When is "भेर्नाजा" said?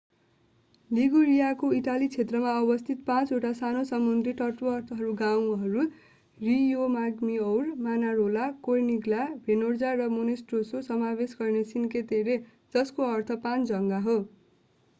9.45-9.91